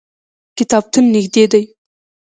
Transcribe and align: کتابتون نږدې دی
کتابتون 0.57 1.05
نږدې 1.13 1.43
دی 1.51 1.63